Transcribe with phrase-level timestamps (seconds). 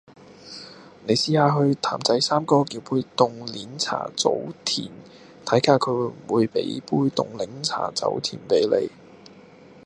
[1.05, 4.35] 你試吓去譚仔三哥叫杯「凍鏈茶早
[4.65, 4.87] 田」
[5.45, 8.89] 睇吓佢會唔會俾杯凍檸茶走甜俾你